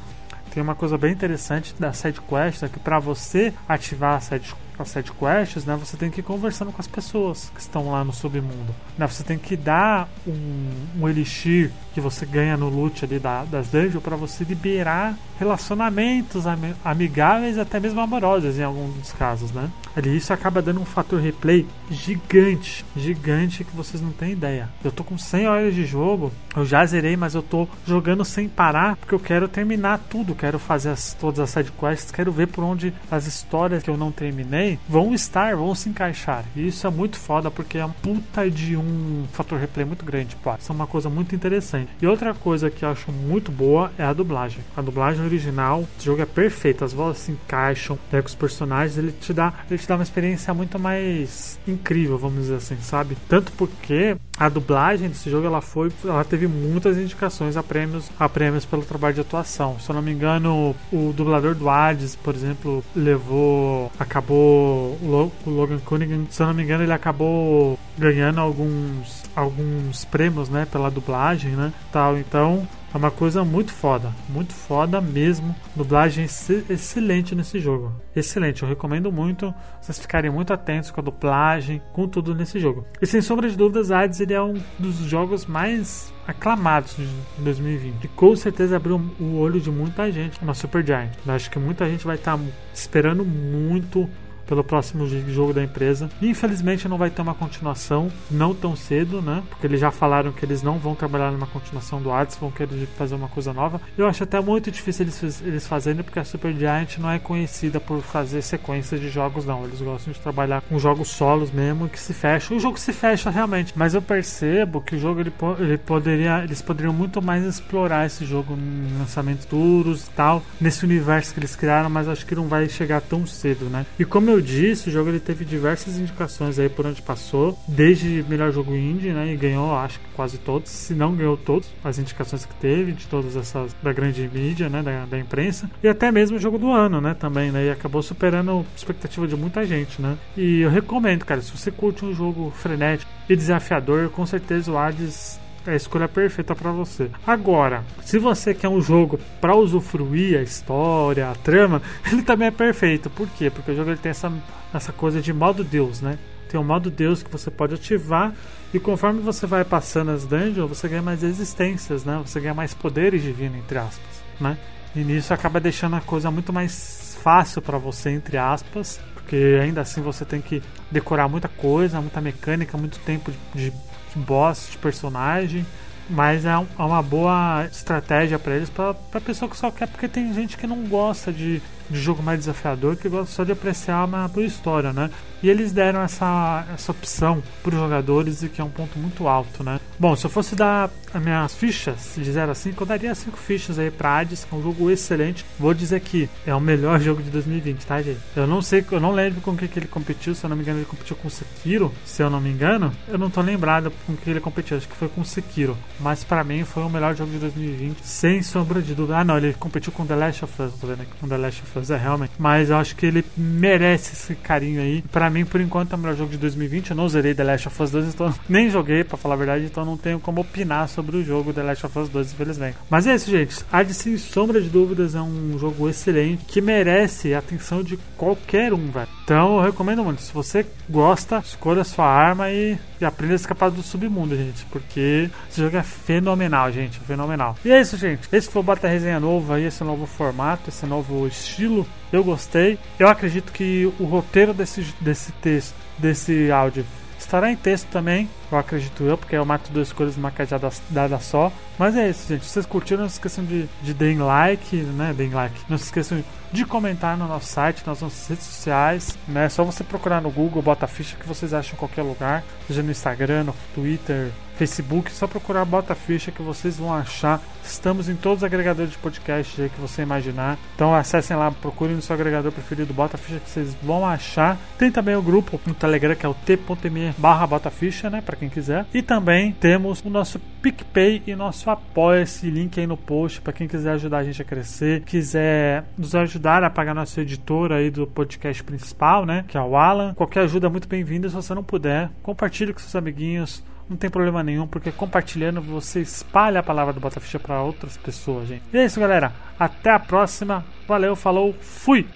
tem 0.51 0.63
uma 0.63 0.75
coisa 0.75 0.97
bem 0.97 1.13
interessante 1.13 1.75
da 1.79 1.93
sidequest, 1.93 2.63
é 2.63 2.67
que 2.67 2.79
para 2.79 2.97
você 2.97 3.53
ativar 3.69 4.15
a 4.15 4.19
sidequest 4.19 4.60
as 4.77 4.89
side 4.89 5.11
quests, 5.11 5.65
né, 5.65 5.75
você 5.75 5.95
tem 5.97 6.09
que 6.09 6.19
ir 6.19 6.23
conversando 6.23 6.71
com 6.71 6.81
as 6.81 6.87
pessoas 6.87 7.51
que 7.53 7.61
estão 7.61 7.91
lá 7.91 8.03
no 8.03 8.13
submundo. 8.13 8.73
Né, 8.97 9.07
você 9.07 9.23
tem 9.23 9.37
que 9.37 9.55
dar 9.55 10.09
um, 10.27 10.71
um 10.99 11.09
elixir 11.09 11.71
que 11.93 12.01
você 12.01 12.25
ganha 12.25 12.57
no 12.57 12.69
loot 12.69 13.03
ali 13.05 13.19
da, 13.19 13.43
das 13.43 13.67
dungeons 13.67 14.01
para 14.01 14.15
você 14.15 14.43
liberar 14.43 15.15
relacionamentos 15.37 16.45
amigáveis 16.83 17.57
até 17.57 17.79
mesmo 17.79 17.99
amorosos 17.99 18.57
em 18.57 18.63
alguns 18.63 18.93
dos 18.95 19.13
casos, 19.13 19.51
né? 19.51 19.69
Ali 19.95 20.15
isso 20.15 20.31
acaba 20.31 20.61
dando 20.61 20.79
um 20.79 20.85
fator 20.85 21.19
replay 21.19 21.67
gigante, 21.89 22.85
gigante 22.95 23.63
que 23.63 23.75
vocês 23.75 24.01
não 24.01 24.11
têm 24.11 24.31
ideia. 24.31 24.69
Eu 24.83 24.91
tô 24.91 25.03
com 25.03 25.17
100 25.17 25.47
horas 25.47 25.75
de 25.75 25.85
jogo, 25.85 26.31
eu 26.55 26.65
já 26.65 26.85
zerei, 26.85 27.17
mas 27.17 27.35
eu 27.35 27.41
tô 27.41 27.67
jogando 27.85 28.23
sem 28.23 28.47
parar 28.47 28.95
porque 28.95 29.13
eu 29.13 29.19
quero 29.19 29.47
terminar 29.47 29.99
tudo, 30.09 30.35
quero 30.35 30.57
fazer 30.57 30.89
as, 30.89 31.13
todas 31.13 31.39
as 31.39 31.49
side 31.49 31.71
quests, 31.73 32.11
quero 32.11 32.31
ver 32.31 32.47
por 32.47 32.63
onde 32.63 32.93
as 33.09 33.27
histórias 33.27 33.83
que 33.83 33.89
eu 33.89 33.97
não 33.97 34.11
terminei 34.11 34.60
vão 34.87 35.13
estar, 35.13 35.55
vão 35.55 35.73
se 35.75 35.89
encaixar. 35.89 36.45
E 36.55 36.67
isso 36.67 36.85
é 36.85 36.89
muito 36.89 37.17
foda 37.17 37.49
porque 37.49 37.77
é 37.77 37.85
um 37.85 37.91
puta 37.91 38.49
de 38.49 38.75
um 38.75 39.25
fator 39.31 39.59
replay 39.59 39.85
muito 39.85 40.05
grande, 40.05 40.35
pô. 40.35 40.53
Isso 40.55 40.71
é 40.71 40.75
uma 40.75 40.87
coisa 40.87 41.09
muito 41.09 41.35
interessante. 41.35 41.89
E 42.01 42.07
outra 42.07 42.33
coisa 42.33 42.69
que 42.69 42.83
eu 42.83 42.89
acho 42.89 43.11
muito 43.11 43.51
boa 43.51 43.91
é 43.97 44.03
a 44.03 44.13
dublagem. 44.13 44.59
A 44.75 44.81
dublagem 44.81 45.23
original, 45.23 45.85
esse 45.97 46.05
jogo 46.05 46.21
é 46.21 46.25
perfeito, 46.25 46.83
as 46.83 46.93
vozes 46.93 47.23
se 47.23 47.31
encaixam 47.31 47.97
né, 48.11 48.21
com 48.21 48.27
os 48.27 48.35
personagens, 48.35 48.97
ele 48.97 49.11
te 49.11 49.33
dá, 49.33 49.53
ele 49.69 49.79
te 49.79 49.87
dá 49.87 49.95
uma 49.95 50.03
experiência 50.03 50.53
muito 50.53 50.79
mais 50.79 51.59
incrível, 51.67 52.17
vamos 52.17 52.41
dizer 52.41 52.55
assim, 52.55 52.77
sabe? 52.81 53.17
Tanto 53.27 53.51
porque 53.53 54.17
a 54.37 54.49
dublagem 54.49 55.09
desse 55.09 55.29
jogo 55.29 55.45
ela 55.45 55.61
foi, 55.61 55.91
ela 56.03 56.23
teve 56.23 56.47
muitas 56.47 56.97
indicações 56.97 57.55
a 57.55 57.63
prêmios, 57.63 58.09
a 58.19 58.27
prêmios 58.27 58.65
pelo 58.65 58.83
trabalho 58.83 59.15
de 59.15 59.21
atuação. 59.21 59.79
Se 59.79 59.89
eu 59.89 59.95
não 59.95 60.01
me 60.01 60.11
engano, 60.11 60.75
o 60.91 61.13
dublador 61.13 61.55
do 61.55 61.69
Hades, 61.69 62.15
por 62.15 62.33
exemplo, 62.33 62.83
levou, 62.95 63.91
acabou 63.99 64.50
o 64.51 65.31
Logan 65.45 65.79
Cunningham, 65.79 66.25
se 66.29 66.41
eu 66.41 66.47
não 66.47 66.53
me 66.53 66.63
engano, 66.63 66.83
ele 66.83 66.93
acabou 66.93 67.77
ganhando 67.97 68.39
alguns 68.39 69.21
alguns 69.35 70.05
prêmios, 70.05 70.49
né, 70.49 70.67
pela 70.69 70.89
dublagem, 70.89 71.51
né, 71.51 71.71
tal. 71.91 72.17
Então, 72.17 72.67
é 72.93 72.97
uma 72.97 73.09
coisa 73.09 73.45
muito 73.45 73.71
foda, 73.71 74.11
muito 74.27 74.53
foda 74.53 74.99
mesmo. 74.99 75.55
Dublagem 75.73 76.25
excelente 76.25 77.33
nesse 77.33 77.57
jogo. 77.57 77.93
Excelente, 78.13 78.63
eu 78.63 78.69
recomendo 78.69 79.09
muito 79.11 79.53
vocês 79.81 79.97
ficarem 79.97 80.29
muito 80.29 80.51
atentos 80.51 80.91
com 80.91 80.99
a 80.99 81.03
dublagem, 81.03 81.81
com 81.93 82.05
tudo 82.07 82.35
nesse 82.35 82.59
jogo. 82.59 82.85
E 83.01 83.05
sem 83.05 83.21
sombra 83.21 83.49
de 83.49 83.55
dúvidas, 83.55 83.91
Hades 83.91 84.19
ele 84.19 84.33
é 84.33 84.41
um 84.41 84.61
dos 84.77 84.95
jogos 84.97 85.45
mais 85.45 86.13
aclamados 86.27 86.97
de 86.97 87.07
2020. 87.37 88.03
E 88.03 88.07
com 88.09 88.35
certeza 88.35 88.75
abriu 88.75 89.01
o 89.19 89.37
olho 89.37 89.61
de 89.61 89.71
muita 89.71 90.11
gente 90.11 90.43
na 90.43 90.53
Super 90.53 90.85
Giant. 90.85 91.11
Eu 91.25 91.33
acho 91.33 91.49
que 91.49 91.57
muita 91.57 91.89
gente 91.89 92.05
vai 92.05 92.17
estar 92.17 92.37
tá 92.37 92.43
esperando 92.73 93.23
muito 93.23 94.09
pelo 94.51 94.65
próximo 94.65 95.07
jogo 95.07 95.53
da 95.53 95.63
empresa. 95.63 96.09
Infelizmente 96.21 96.85
não 96.85 96.97
vai 96.97 97.09
ter 97.09 97.21
uma 97.21 97.33
continuação, 97.33 98.11
não 98.29 98.53
tão 98.53 98.75
cedo, 98.75 99.21
né? 99.21 99.41
Porque 99.49 99.65
eles 99.65 99.79
já 99.79 99.91
falaram 99.91 100.33
que 100.33 100.43
eles 100.43 100.61
não 100.61 100.77
vão 100.77 100.93
trabalhar 100.93 101.31
numa 101.31 101.47
continuação 101.47 102.01
do 102.01 102.11
Hades, 102.11 102.35
vão 102.35 102.51
querer 102.51 102.85
fazer 102.97 103.15
uma 103.15 103.29
coisa 103.29 103.53
nova. 103.53 103.79
Eu 103.97 104.05
acho 104.07 104.25
até 104.25 104.41
muito 104.41 104.69
difícil 104.69 105.05
eles, 105.05 105.41
eles 105.41 105.65
fazerem, 105.65 106.03
porque 106.03 106.19
a 106.19 106.25
Super 106.25 106.53
Giant 106.53 106.97
não 106.97 107.09
é 107.09 107.17
conhecida 107.17 107.79
por 107.79 108.01
fazer 108.01 108.41
sequências 108.41 108.99
de 108.99 109.07
jogos, 109.07 109.45
não. 109.45 109.63
Eles 109.63 109.79
gostam 109.79 110.11
de 110.11 110.19
trabalhar 110.19 110.61
com 110.63 110.77
jogos 110.77 111.07
solos 111.07 111.49
mesmo 111.49 111.87
que 111.87 111.97
se 111.97 112.13
fecham. 112.13 112.57
O 112.57 112.59
jogo 112.59 112.77
se 112.77 112.91
fecha 112.91 113.29
realmente, 113.29 113.71
mas 113.73 113.93
eu 113.93 114.01
percebo 114.01 114.81
que 114.81 114.97
o 114.97 114.99
jogo 114.99 115.21
ele, 115.21 115.31
ele 115.59 115.77
poderia, 115.77 116.43
eles 116.43 116.61
poderiam 116.61 116.93
muito 116.93 117.21
mais 117.21 117.45
explorar 117.45 118.05
esse 118.05 118.25
jogo 118.25 118.53
em 118.53 118.99
lançamentos 118.99 119.45
duros 119.45 120.07
e 120.07 120.09
tal, 120.09 120.43
nesse 120.59 120.83
universo 120.83 121.33
que 121.33 121.39
eles 121.39 121.55
criaram, 121.55 121.89
mas 121.89 122.09
acho 122.09 122.25
que 122.25 122.35
não 122.35 122.49
vai 122.49 122.67
chegar 122.67 122.99
tão 122.99 123.25
cedo, 123.25 123.69
né? 123.69 123.85
E 123.97 124.03
como 124.03 124.29
eu 124.29 124.40
disse, 124.41 124.89
o 124.89 124.91
jogo 124.91 125.09
ele 125.09 125.19
teve 125.19 125.45
diversas 125.45 125.97
indicações 125.97 126.59
aí 126.59 126.69
por 126.69 126.85
onde 126.85 127.01
passou, 127.01 127.57
desde 127.67 128.23
melhor 128.27 128.51
jogo 128.51 128.75
indie, 128.75 129.11
né? 129.11 129.33
E 129.33 129.35
ganhou, 129.35 129.75
acho 129.75 129.99
que 129.99 130.05
quase 130.15 130.37
todos, 130.37 130.71
se 130.71 130.93
não 130.93 131.15
ganhou 131.15 131.37
todos, 131.37 131.69
as 131.83 131.97
indicações 131.99 132.45
que 132.45 132.53
teve, 132.55 132.91
de 132.91 133.07
todas 133.07 133.35
essas 133.35 133.75
da 133.81 133.91
grande 133.91 134.29
mídia, 134.33 134.69
né? 134.69 134.81
Da, 134.81 135.05
da 135.05 135.19
imprensa, 135.19 135.69
e 135.83 135.87
até 135.87 136.11
mesmo 136.11 136.37
o 136.37 136.39
jogo 136.39 136.57
do 136.57 136.71
ano, 136.71 137.01
né? 137.01 137.13
Também, 137.13 137.51
né? 137.51 137.65
E 137.65 137.69
acabou 137.69 138.01
superando 138.01 138.51
a 138.51 138.75
expectativa 138.75 139.27
de 139.27 139.35
muita 139.35 139.65
gente, 139.65 140.01
né? 140.01 140.17
E 140.37 140.61
eu 140.61 140.69
recomendo, 140.69 141.25
cara, 141.25 141.41
se 141.41 141.51
você 141.51 141.71
curte 141.71 142.05
um 142.05 142.13
jogo 142.13 142.51
frenético 142.55 143.11
e 143.29 143.35
desafiador, 143.35 144.09
com 144.09 144.25
certeza 144.25 144.71
o 144.71 144.77
Hades 144.77 145.40
é 145.65 145.71
a 145.71 145.75
escolha 145.75 146.07
perfeita 146.07 146.55
para 146.55 146.71
você. 146.71 147.09
Agora, 147.25 147.83
se 148.03 148.17
você 148.17 148.53
quer 148.53 148.69
um 148.69 148.81
jogo 148.81 149.19
para 149.39 149.55
usufruir 149.55 150.39
a 150.39 150.41
história, 150.41 151.29
a 151.29 151.35
trama, 151.35 151.81
ele 152.11 152.23
também 152.23 152.47
é 152.47 152.51
perfeito. 152.51 153.09
Por 153.09 153.27
quê? 153.29 153.49
Porque 153.49 153.71
o 153.71 153.75
jogo 153.75 153.91
ele 153.91 153.99
tem 153.99 154.09
essa, 154.09 154.31
essa 154.73 154.91
coisa 154.91 155.21
de 155.21 155.31
modo 155.31 155.63
Deus, 155.63 156.01
né? 156.01 156.17
Tem 156.49 156.59
um 156.59 156.63
modo 156.63 156.91
Deus 156.91 157.23
que 157.23 157.31
você 157.31 157.49
pode 157.49 157.75
ativar 157.75 158.33
e 158.73 158.79
conforme 158.79 159.21
você 159.21 159.45
vai 159.45 159.63
passando 159.63 160.11
as 160.11 160.25
dungeons, 160.25 160.67
você 160.67 160.87
ganha 160.87 161.01
mais 161.01 161.23
existências, 161.23 162.03
né? 162.03 162.21
Você 162.25 162.39
ganha 162.39 162.53
mais 162.53 162.73
poderes 162.73 163.21
divinos, 163.21 163.57
entre 163.59 163.77
aspas, 163.77 164.23
né? 164.39 164.57
E 164.95 165.03
nisso 165.03 165.33
acaba 165.33 165.59
deixando 165.59 165.95
a 165.95 166.01
coisa 166.01 166.29
muito 166.29 166.51
mais 166.51 167.17
fácil 167.21 167.61
para 167.61 167.77
você, 167.77 168.09
entre 168.09 168.37
aspas, 168.37 168.99
porque 169.13 169.59
ainda 169.61 169.81
assim 169.81 170.01
você 170.01 170.25
tem 170.25 170.41
que 170.41 170.61
decorar 170.89 171.29
muita 171.29 171.47
coisa, 171.47 172.01
muita 172.01 172.19
mecânica, 172.19 172.77
muito 172.77 172.99
tempo 172.99 173.31
de, 173.53 173.69
de 173.69 173.73
de 174.13 174.19
boss, 174.19 174.69
de 174.71 174.77
personagem. 174.77 175.65
Mas 176.09 176.45
é, 176.45 176.49
é 176.49 176.83
uma 176.83 177.01
boa 177.01 177.65
estratégia 177.71 178.37
para 178.37 178.55
eles, 178.55 178.69
para 178.69 179.21
pessoa 179.21 179.49
que 179.49 179.55
só 179.55 179.71
quer, 179.71 179.87
porque 179.87 180.07
tem 180.07 180.33
gente 180.33 180.57
que 180.57 180.67
não 180.67 180.83
gosta 180.83 181.31
de 181.31 181.61
de 181.91 181.99
jogo 181.99 182.23
mais 182.23 182.39
desafiador 182.39 182.95
que 182.95 183.09
gosta 183.09 183.33
só 183.33 183.43
de 183.43 183.51
apreciar 183.51 184.05
uma 184.05 184.27
boa 184.27 184.45
história, 184.45 184.93
né? 184.93 185.09
E 185.43 185.49
eles 185.49 185.71
deram 185.71 186.01
essa, 186.01 186.65
essa 186.73 186.91
opção 186.91 187.41
para 187.63 187.73
os 187.73 187.81
jogadores 187.81 188.43
e 188.43 188.49
que 188.49 188.61
é 188.61 188.63
um 188.63 188.69
ponto 188.69 188.99
muito 188.99 189.27
alto, 189.27 189.63
né? 189.63 189.79
Bom, 189.99 190.15
se 190.15 190.25
eu 190.25 190.29
fosse 190.29 190.55
dar 190.55 190.89
as 191.13 191.21
minhas 191.21 191.55
fichas 191.55 192.13
de 192.15 192.31
0 192.31 192.51
a 192.51 192.55
5, 192.55 192.81
eu 192.81 192.87
daria 192.87 193.13
5 193.13 193.35
fichas 193.37 193.79
aí 193.79 193.89
para 193.89 194.19
Hades, 194.19 194.45
que 194.45 194.53
é 194.53 194.57
um 194.57 194.61
jogo 194.61 194.89
excelente. 194.91 195.43
Vou 195.59 195.73
dizer 195.73 195.99
que 195.99 196.29
é 196.45 196.53
o 196.53 196.61
melhor 196.61 196.99
jogo 197.01 197.23
de 197.23 197.31
2020, 197.31 197.85
tá, 197.85 198.01
gente? 198.01 198.19
Eu 198.35 198.45
não 198.45 198.61
sei, 198.61 198.85
eu 198.91 198.99
não 198.99 199.11
lembro 199.11 199.41
com 199.41 199.51
o 199.51 199.57
que, 199.57 199.67
que 199.67 199.79
ele 199.79 199.87
competiu, 199.87 200.35
se 200.35 200.43
eu 200.43 200.49
não 200.49 200.55
me 200.55 200.61
engano, 200.61 200.79
ele 200.79 200.85
competiu 200.85 201.15
com 201.15 201.29
Sekiro, 201.29 201.91
se 202.05 202.21
eu 202.21 202.29
não 202.29 202.39
me 202.39 202.49
engano. 202.49 202.91
Eu 203.07 203.17
não 203.17 203.29
tô 203.29 203.41
lembrado 203.41 203.91
com 204.05 204.15
que 204.15 204.29
ele 204.29 204.39
competiu, 204.39 204.77
acho 204.77 204.87
que 204.87 204.95
foi 204.95 205.09
com 205.09 205.23
Sekiro. 205.23 205.75
Mas 205.99 206.23
para 206.23 206.43
mim 206.43 206.63
foi 206.63 206.83
o 206.83 206.89
melhor 206.89 207.15
jogo 207.15 207.31
de 207.31 207.39
2020, 207.39 207.97
sem 208.03 208.43
sombra 208.43 208.81
de 208.81 208.93
dúvida. 208.93 209.17
Ah, 209.17 209.23
não, 209.23 209.37
ele 209.37 209.53
competiu 209.53 209.91
com 209.91 210.05
The 210.05 210.15
Last 210.15 210.45
of 210.45 210.61
Us, 210.61 210.73
tô 210.79 210.87
vendo 210.87 211.01
aqui 211.01 211.11
com 211.19 211.27
The 211.27 211.37
Last 211.37 211.63
of 211.63 211.79
Us 211.79 211.80
é 211.89 211.97
realmente. 211.97 212.33
Mas 212.37 212.69
eu 212.69 212.77
acho 212.77 212.95
que 212.95 213.05
ele 213.05 213.23
merece 213.35 214.13
esse 214.13 214.35
carinho 214.35 214.81
aí. 214.81 215.01
Pra 215.11 215.29
mim, 215.29 215.45
por 215.45 215.59
enquanto, 215.61 215.93
é 215.93 215.95
o 215.95 215.99
melhor 215.99 216.15
jogo 216.15 216.31
de 216.31 216.37
2020. 216.37 216.91
Eu 216.91 216.95
não 216.95 217.09
zerei 217.09 217.33
The 217.33 217.43
Last 217.43 217.67
of 217.67 217.83
Us 217.83 217.91
2, 217.91 218.07
então 218.07 218.33
nem 218.47 218.69
joguei, 218.69 219.03
pra 219.03 219.17
falar 219.17 219.35
a 219.35 219.37
verdade, 219.37 219.65
então 219.65 219.85
não 219.85 219.97
tenho 219.97 220.19
como 220.19 220.41
opinar 220.41 220.87
sobre 220.87 221.17
o 221.17 221.23
jogo 221.23 221.53
The 221.53 221.63
Last 221.63 221.85
of 221.85 221.99
Us 221.99 222.09
2, 222.09 222.33
infelizmente. 222.33 222.77
Mas 222.89 223.07
é 223.07 223.15
isso, 223.15 223.29
gente. 223.29 223.55
Há 223.71 223.83
de 223.83 223.93
sem 223.93 224.17
sombra 224.17 224.61
de 224.61 224.69
dúvidas, 224.69 225.15
é 225.15 225.21
um 225.21 225.57
jogo 225.57 225.89
excelente 225.89 226.45
que 226.45 226.61
merece 226.61 227.33
a 227.33 227.39
atenção 227.39 227.83
de 227.83 227.97
qualquer 228.17 228.73
um, 228.73 228.91
velho. 228.91 229.07
Então 229.23 229.57
eu 229.57 229.63
recomendo 229.63 230.03
muito. 230.03 230.21
Se 230.21 230.33
você 230.33 230.65
gosta, 230.89 231.39
escolha 231.39 231.83
sua 231.85 232.05
arma 232.05 232.49
e, 232.49 232.77
e 232.99 233.05
aprenda 233.05 233.33
a 233.33 233.35
escapar 233.35 233.71
do 233.71 233.81
submundo, 233.81 234.35
gente. 234.35 234.65
Porque 234.65 235.29
esse 235.49 235.61
jogo 235.61 235.77
é 235.77 235.83
fenomenal, 235.83 236.69
gente. 236.71 236.99
Fenomenal. 236.99 237.55
E 237.63 237.71
é 237.71 237.79
isso, 237.79 237.95
gente. 237.95 238.27
Esse 238.31 238.49
foi 238.49 238.61
o 238.61 238.63
Bota 238.63 238.87
Resenha 238.87 239.19
Novo 239.19 239.53
aí, 239.53 239.63
esse 239.63 239.83
novo 239.83 240.05
formato, 240.05 240.69
esse 240.69 240.85
novo 240.85 241.25
estilo. 241.27 241.70
Eu 242.11 242.23
gostei. 242.23 242.77
Eu 242.99 243.07
acredito 243.07 243.51
que 243.51 243.91
o 243.99 244.05
roteiro 244.05 244.53
desse, 244.53 244.81
desse 244.99 245.31
texto, 245.33 245.75
desse 245.97 246.51
áudio, 246.51 246.85
estará 247.17 247.51
em 247.51 247.55
texto 247.55 247.87
também. 247.87 248.29
Eu 248.51 248.57
acredito 248.57 249.03
eu, 249.03 249.17
porque 249.17 249.35
eu 249.35 249.45
mato 249.45 249.71
duas 249.71 249.93
coisas 249.93 250.17
numa 250.17 250.31
cajada 250.31 250.69
dada 250.89 251.19
só. 251.19 251.51
Mas 251.77 251.95
é 251.95 252.09
isso, 252.09 252.27
gente. 252.27 252.45
Se 252.45 252.51
vocês 252.51 252.65
curtiram, 252.65 253.03
não 253.03 253.09
se 253.09 253.15
esqueçam 253.15 253.45
de, 253.45 253.67
de 253.81 253.93
deem 253.93 254.17
like, 254.17 254.75
né? 254.75 255.13
Deem 255.15 255.29
like. 255.29 255.61
Não 255.69 255.77
se 255.77 255.85
esqueçam 255.85 256.23
de 256.51 256.65
comentar 256.65 257.17
no 257.17 257.27
nosso 257.27 257.47
site, 257.47 257.83
nas 257.85 258.01
nossas 258.01 258.27
redes 258.27 258.45
sociais. 258.45 259.17
Né? 259.27 259.45
É 259.45 259.49
só 259.49 259.63
você 259.63 259.83
procurar 259.83 260.21
no 260.21 260.29
Google, 260.29 260.61
bota 260.61 260.85
ficha 260.87 261.15
que 261.15 261.27
vocês 261.27 261.53
acham 261.53 261.73
em 261.73 261.77
qualquer 261.77 262.03
lugar. 262.03 262.43
Seja 262.67 262.83
no 262.83 262.91
Instagram, 262.91 263.45
no 263.45 263.55
Twitter, 263.73 264.31
Facebook, 264.61 265.11
só 265.11 265.25
procurar 265.25 265.65
Bota 265.65 265.95
Ficha 265.95 266.31
que 266.31 266.43
vocês 266.43 266.77
vão 266.77 266.93
achar. 266.93 267.41
Estamos 267.63 268.07
em 268.07 268.15
todos 268.15 268.39
os 268.39 268.43
agregadores 268.43 268.91
de 268.91 268.97
podcast 268.99 269.59
aí 269.59 269.69
que 269.69 269.81
você 269.81 270.03
imaginar. 270.03 270.55
Então 270.75 270.93
acessem 270.93 271.35
lá, 271.35 271.49
procurem 271.51 271.95
no 271.95 272.01
seu 272.01 272.13
agregador 272.13 272.51
preferido 272.51 272.93
Bota 272.93 273.17
Ficha 273.17 273.39
que 273.39 273.49
vocês 273.49 273.75
vão 273.81 274.05
achar. 274.05 274.59
Tem 274.77 274.91
também 274.91 275.15
o 275.15 275.21
grupo 275.21 275.59
no 275.65 275.73
Telegram 275.73 276.13
que 276.15 276.27
é 276.27 276.29
o 276.29 276.35
t.me 276.35 277.11
barra 277.17 277.47
Bota 277.47 277.71
Ficha, 277.71 278.07
né? 278.07 278.21
Pra 278.21 278.35
quem 278.41 278.49
quiser. 278.49 278.85
E 278.93 279.01
também 279.01 279.51
temos 279.51 280.03
o 280.03 280.09
nosso 280.09 280.39
PicPay 280.61 281.23
e 281.27 281.35
nosso 281.35 281.69
Apoia, 281.69 282.23
esse 282.23 282.49
link 282.49 282.79
aí 282.79 282.87
no 282.87 282.97
post 282.97 283.39
para 283.41 283.53
quem 283.53 283.67
quiser 283.67 283.93
ajudar 283.93 284.19
a 284.19 284.23
gente 284.23 284.41
a 284.41 284.45
crescer, 284.45 285.03
quiser 285.03 285.85
nos 285.97 286.15
ajudar 286.15 286.63
a 286.63 286.69
pagar 286.69 286.93
nosso 286.93 287.19
editor 287.19 287.71
aí 287.71 287.89
do 287.89 288.07
podcast 288.07 288.63
principal, 288.63 289.25
né? 289.25 289.45
Que 289.47 289.57
é 289.57 289.61
o 289.61 289.77
Alan. 289.77 290.13
Qualquer 290.13 290.41
ajuda 290.41 290.67
é 290.67 290.69
muito 290.69 290.87
bem-vinda. 290.87 291.29
Se 291.29 291.35
você 291.35 291.53
não 291.53 291.63
puder, 291.63 292.09
compartilhe 292.21 292.73
com 292.73 292.79
seus 292.79 292.95
amiguinhos 292.95 293.63
não 293.89 293.97
tem 293.97 294.09
problema 294.09 294.41
nenhum, 294.41 294.65
porque 294.65 294.89
compartilhando 294.89 295.61
você 295.61 295.99
espalha 295.99 296.61
a 296.61 296.63
palavra 296.63 296.93
do 296.93 297.01
Botaficha 297.01 297.37
para 297.37 297.61
outras 297.61 297.97
pessoas, 297.97 298.47
gente. 298.47 298.63
E 298.71 298.77
é 298.77 298.85
isso, 298.85 299.01
galera. 299.01 299.33
Até 299.59 299.91
a 299.91 299.99
próxima. 299.99 300.63
Valeu, 300.87 301.13
falou, 301.13 301.53
fui! 301.59 302.07